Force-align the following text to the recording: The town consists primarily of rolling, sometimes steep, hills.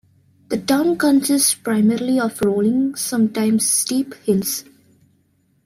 The 0.47 0.57
town 0.57 0.97
consists 0.97 1.53
primarily 1.53 2.19
of 2.19 2.41
rolling, 2.41 2.95
sometimes 2.95 3.69
steep, 3.69 4.15
hills. 4.15 4.63